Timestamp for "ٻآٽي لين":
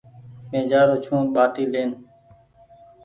1.35-1.89